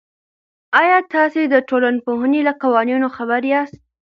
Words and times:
آیا 0.81 0.97
تاسې 1.13 1.41
د 1.45 1.55
ټولنپوهنې 1.69 2.41
له 2.47 2.53
قوانینو 2.61 3.07
خبر 3.15 3.41
یاست؟ 3.53 3.79